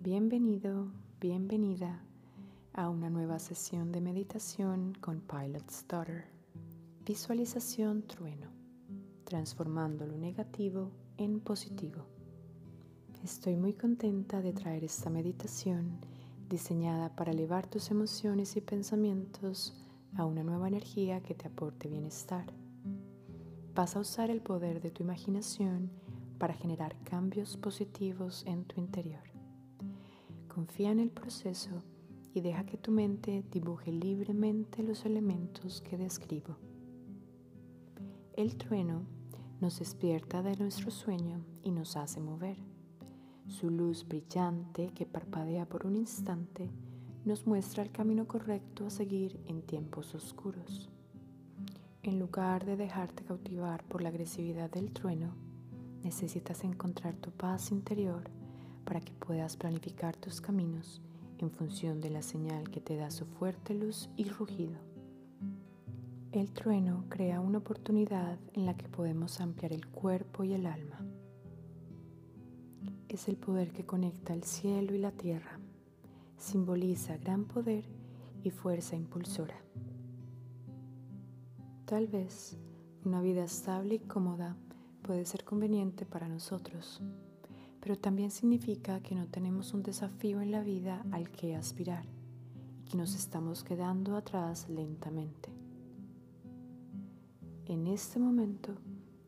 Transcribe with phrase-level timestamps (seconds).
[0.00, 2.00] Bienvenido, bienvenida
[2.72, 6.24] a una nueva sesión de meditación con Pilot's Daughter.
[7.04, 8.46] Visualización trueno,
[9.24, 12.06] transformando lo negativo en positivo.
[13.24, 15.98] Estoy muy contenta de traer esta meditación
[16.48, 19.74] diseñada para elevar tus emociones y pensamientos
[20.16, 22.46] a una nueva energía que te aporte bienestar.
[23.74, 25.90] Vas a usar el poder de tu imaginación
[26.38, 29.37] para generar cambios positivos en tu interior.
[30.48, 31.82] Confía en el proceso
[32.34, 36.56] y deja que tu mente dibuje libremente los elementos que describo.
[38.34, 39.02] El trueno
[39.60, 42.56] nos despierta de nuestro sueño y nos hace mover.
[43.46, 46.70] Su luz brillante que parpadea por un instante
[47.24, 50.90] nos muestra el camino correcto a seguir en tiempos oscuros.
[52.02, 55.34] En lugar de dejarte cautivar por la agresividad del trueno,
[56.02, 58.30] necesitas encontrar tu paz interior
[58.88, 61.02] para que puedas planificar tus caminos
[61.36, 64.78] en función de la señal que te da su fuerte luz y rugido.
[66.32, 71.04] El trueno crea una oportunidad en la que podemos ampliar el cuerpo y el alma.
[73.10, 75.60] Es el poder que conecta el cielo y la tierra.
[76.38, 77.84] Simboliza gran poder
[78.42, 79.60] y fuerza impulsora.
[81.84, 82.56] Tal vez
[83.04, 84.56] una vida estable y cómoda
[85.02, 87.02] puede ser conveniente para nosotros
[87.88, 92.04] pero también significa que no tenemos un desafío en la vida al que aspirar
[92.82, 95.48] y que nos estamos quedando atrás lentamente.
[97.64, 98.74] En este momento,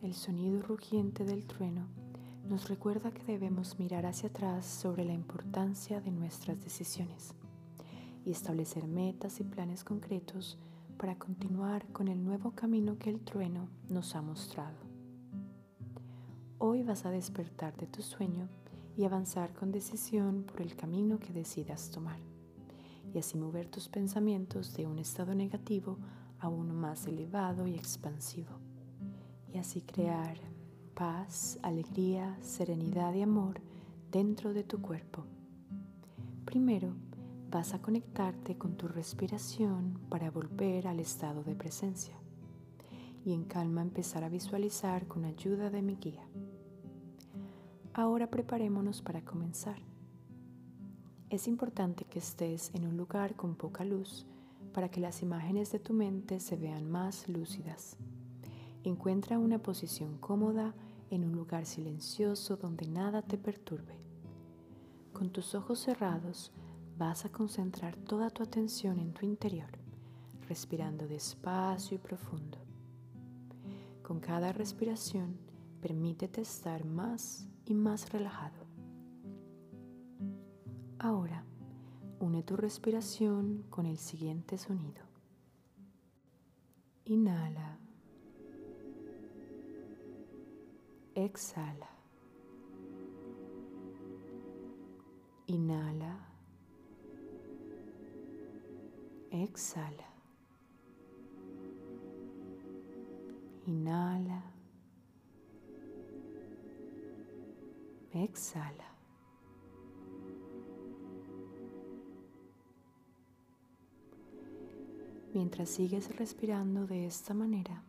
[0.00, 1.86] el sonido rugiente del trueno
[2.48, 7.34] nos recuerda que debemos mirar hacia atrás sobre la importancia de nuestras decisiones
[8.24, 10.56] y establecer metas y planes concretos
[10.96, 14.95] para continuar con el nuevo camino que el trueno nos ha mostrado.
[16.58, 18.48] Hoy vas a despertar de tu sueño
[18.96, 22.18] y avanzar con decisión por el camino que decidas tomar,
[23.12, 25.98] y así mover tus pensamientos de un estado negativo
[26.40, 28.52] a uno más elevado y expansivo,
[29.52, 30.38] y así crear
[30.94, 33.60] paz, alegría, serenidad y amor
[34.10, 35.24] dentro de tu cuerpo.
[36.46, 36.94] Primero,
[37.50, 42.16] vas a conectarte con tu respiración para volver al estado de presencia
[43.26, 46.26] y en calma empezar a visualizar con ayuda de mi guía.
[47.98, 49.78] Ahora preparémonos para comenzar.
[51.30, 54.26] Es importante que estés en un lugar con poca luz
[54.74, 57.96] para que las imágenes de tu mente se vean más lúcidas.
[58.84, 60.74] Encuentra una posición cómoda
[61.08, 63.98] en un lugar silencioso donde nada te perturbe.
[65.14, 66.52] Con tus ojos cerrados
[66.98, 69.70] vas a concentrar toda tu atención en tu interior,
[70.46, 72.58] respirando despacio y profundo.
[74.02, 75.38] Con cada respiración,
[75.80, 78.64] permítete estar más y más relajado.
[80.98, 81.44] Ahora,
[82.20, 85.02] une tu respiración con el siguiente sonido.
[87.04, 87.78] Inhala.
[91.14, 91.90] Exhala.
[95.46, 96.18] Inhala.
[99.30, 100.08] Exhala.
[103.66, 104.55] Inhala.
[108.24, 108.96] Exhala.
[115.34, 117.82] Mientras sigues respirando de esta manera,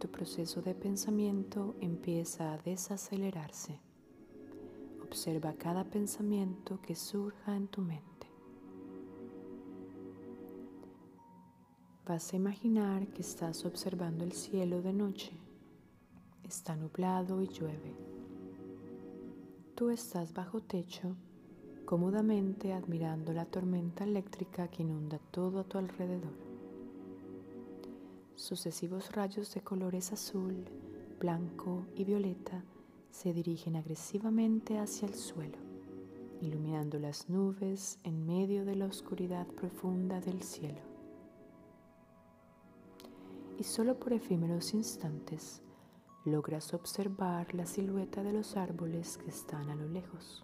[0.00, 3.78] tu proceso de pensamiento empieza a desacelerarse.
[5.02, 8.26] Observa cada pensamiento que surja en tu mente.
[12.06, 15.32] Vas a imaginar que estás observando el cielo de noche.
[16.42, 18.13] Está nublado y llueve.
[19.74, 21.16] Tú estás bajo techo,
[21.84, 26.30] cómodamente admirando la tormenta eléctrica que inunda todo a tu alrededor.
[28.36, 30.64] Sucesivos rayos de colores azul,
[31.18, 32.62] blanco y violeta
[33.10, 35.58] se dirigen agresivamente hacia el suelo,
[36.40, 40.82] iluminando las nubes en medio de la oscuridad profunda del cielo.
[43.58, 45.63] Y solo por efímeros instantes,
[46.24, 50.42] logras observar la silueta de los árboles que están a lo lejos.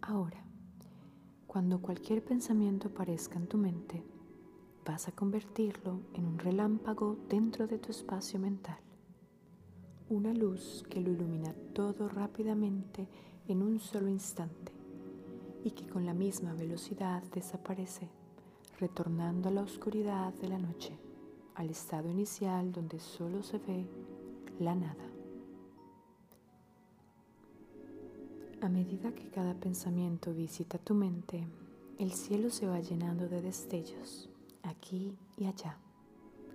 [0.00, 0.44] Ahora,
[1.46, 4.04] cuando cualquier pensamiento aparezca en tu mente,
[4.84, 8.78] vas a convertirlo en un relámpago dentro de tu espacio mental,
[10.08, 13.08] una luz que lo ilumina todo rápidamente
[13.46, 14.72] en un solo instante
[15.64, 18.08] y que con la misma velocidad desaparece,
[18.78, 21.05] retornando a la oscuridad de la noche
[21.56, 23.86] al estado inicial donde solo se ve
[24.60, 25.04] la nada.
[28.60, 31.46] A medida que cada pensamiento visita tu mente,
[31.98, 34.28] el cielo se va llenando de destellos,
[34.62, 35.78] aquí y allá,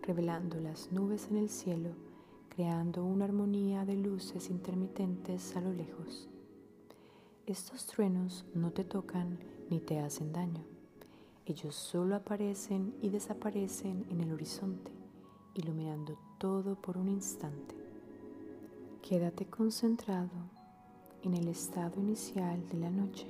[0.03, 1.89] revelando las nubes en el cielo,
[2.49, 6.27] creando una armonía de luces intermitentes a lo lejos.
[7.47, 9.39] Estos truenos no te tocan
[9.69, 10.70] ni te hacen daño.
[11.45, 14.91] Ellos solo aparecen y desaparecen en el horizonte,
[15.55, 17.75] iluminando todo por un instante.
[19.01, 20.29] Quédate concentrado
[21.23, 23.27] en el estado inicial de la noche,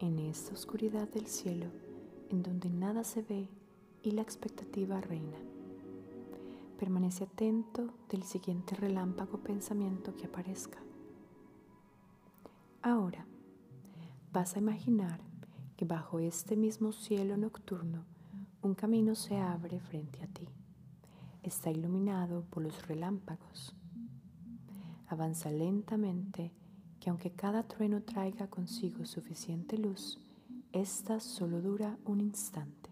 [0.00, 1.66] en esta oscuridad del cielo
[2.30, 3.48] en donde nada se ve
[4.02, 5.38] y la expectativa reina.
[6.78, 10.78] Permanece atento del siguiente relámpago pensamiento que aparezca.
[12.82, 13.26] Ahora,
[14.32, 15.20] vas a imaginar
[15.78, 18.04] que bajo este mismo cielo nocturno
[18.60, 20.46] un camino se abre frente a ti.
[21.42, 23.74] Está iluminado por los relámpagos
[25.10, 26.52] Avanza lentamente,
[27.00, 30.18] que aunque cada trueno traiga consigo suficiente luz,
[30.70, 32.90] ésta solo dura un instante,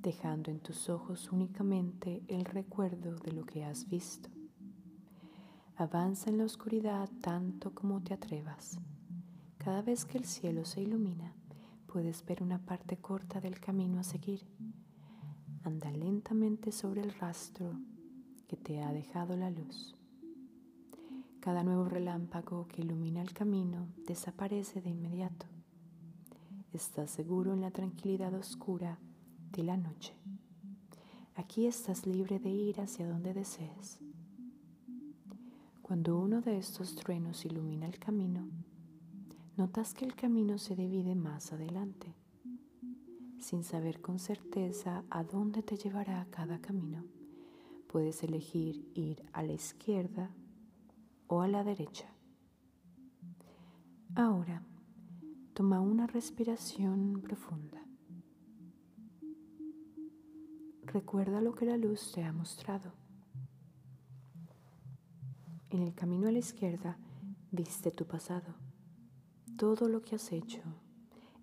[0.00, 4.30] dejando en tus ojos únicamente el recuerdo de lo que has visto.
[5.76, 8.78] Avanza en la oscuridad tanto como te atrevas.
[9.58, 11.34] Cada vez que el cielo se ilumina,
[11.94, 14.40] puedes ver una parte corta del camino a seguir.
[15.62, 17.70] Anda lentamente sobre el rastro
[18.48, 19.94] que te ha dejado la luz.
[21.38, 25.46] Cada nuevo relámpago que ilumina el camino desaparece de inmediato.
[26.72, 28.98] Estás seguro en la tranquilidad oscura
[29.52, 30.14] de la noche.
[31.36, 34.00] Aquí estás libre de ir hacia donde desees.
[35.80, 38.48] Cuando uno de estos truenos ilumina el camino,
[39.56, 42.14] notas que el camino se divide más adelante,
[43.38, 47.04] sin saber con certeza a dónde te llevará cada camino.
[47.86, 50.30] Puedes elegir ir a la izquierda
[51.28, 52.08] o a la derecha.
[54.16, 54.62] Ahora,
[55.52, 57.84] toma una respiración profunda.
[60.82, 62.92] Recuerda lo que la luz te ha mostrado.
[65.70, 66.96] En el camino a la izquierda
[67.50, 68.54] viste tu pasado,
[69.56, 70.60] todo lo que has hecho.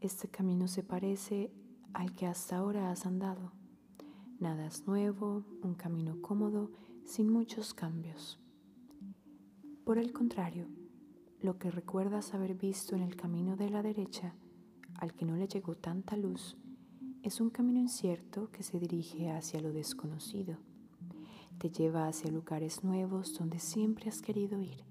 [0.01, 1.51] Este camino se parece
[1.93, 3.51] al que hasta ahora has andado.
[4.39, 6.71] Nada es nuevo, un camino cómodo,
[7.05, 8.39] sin muchos cambios.
[9.85, 10.67] Por el contrario,
[11.41, 14.35] lo que recuerdas haber visto en el camino de la derecha,
[14.95, 16.57] al que no le llegó tanta luz,
[17.23, 20.57] es un camino incierto que se dirige hacia lo desconocido.
[21.59, 24.83] Te lleva hacia lugares nuevos donde siempre has querido ir,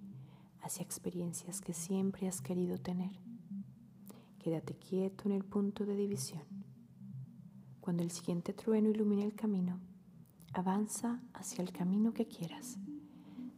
[0.63, 3.13] hacia experiencias que siempre has querido tener.
[4.39, 6.43] Quédate quieto en el punto de división.
[7.81, 9.81] Cuando el siguiente trueno ilumine el camino,
[10.53, 12.79] avanza hacia el camino que quieras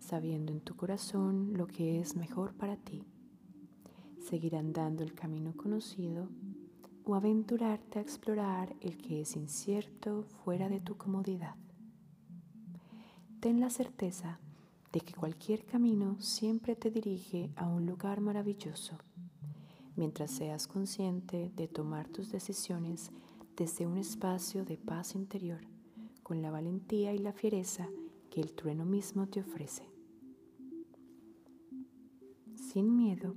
[0.03, 3.05] sabiendo en tu corazón lo que es mejor para ti.
[4.21, 6.29] Seguir andando el camino conocido
[7.05, 11.55] o aventurarte a explorar el que es incierto fuera de tu comodidad.
[13.41, 14.39] Ten la certeza
[14.93, 18.99] de que cualquier camino siempre te dirige a un lugar maravilloso,
[19.97, 23.11] mientras seas consciente de tomar tus decisiones
[23.57, 25.61] desde un espacio de paz interior,
[26.23, 27.89] con la valentía y la fiereza
[28.31, 29.93] que el trueno mismo te ofrece
[32.73, 33.35] sin miedo,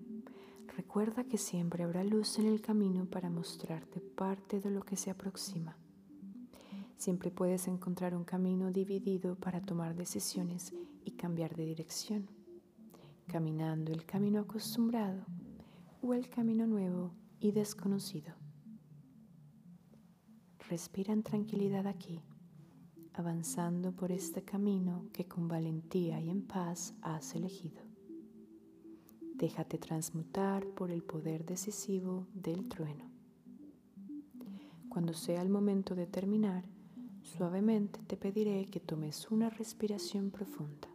[0.78, 5.12] recuerda que siempre habrá luz en el camino para mostrarte parte de lo que se
[5.12, 5.76] aproxima.
[6.96, 10.74] Siempre puedes encontrar un camino dividido para tomar decisiones
[11.06, 12.28] y cambiar de dirección,
[13.28, 15.24] caminando el camino acostumbrado
[16.02, 18.34] o el camino nuevo y desconocido.
[20.70, 22.20] Respira en tranquilidad aquí,
[23.14, 27.82] avanzando por este camino que con valentía y en paz has elegido.
[29.36, 33.06] Déjate transmutar por el poder decisivo del trueno.
[34.90, 36.64] Cuando sea el momento de terminar,
[37.22, 40.95] suavemente te pediré que tomes una respiración profunda.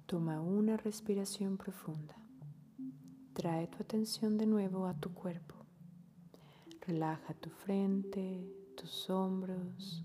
[0.07, 2.15] Toma una respiración profunda.
[3.35, 5.56] Trae tu atención de nuevo a tu cuerpo.
[6.87, 10.05] Relaja tu frente, tus hombros,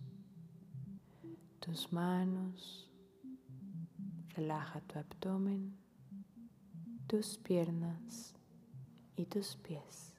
[1.60, 2.90] tus manos.
[4.36, 5.78] Relaja tu abdomen,
[7.06, 8.34] tus piernas
[9.16, 10.16] y tus pies.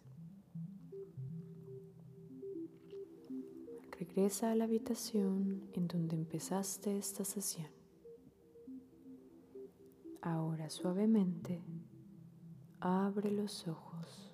[3.98, 7.70] Regresa a la habitación en donde empezaste esta sesión.
[10.20, 11.60] Ahora suavemente
[12.78, 14.31] abre los ojos.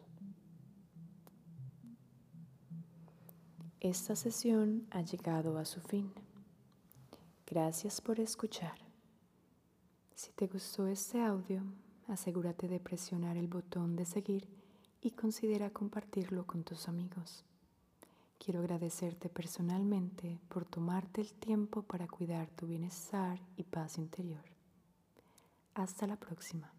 [3.81, 6.13] Esta sesión ha llegado a su fin.
[7.47, 8.77] Gracias por escuchar.
[10.17, 11.63] Si te gustó este audio,
[12.09, 14.49] asegúrate de presionar el botón de seguir
[15.01, 17.45] y considera compartirlo con tus amigos.
[18.41, 24.43] Quiero agradecerte personalmente por tomarte el tiempo para cuidar tu bienestar y paz interior.
[25.75, 26.78] Hasta la próxima.